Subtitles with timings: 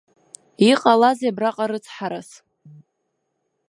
[0.69, 2.29] Иҟалазеи абраҟа рыцҳарас?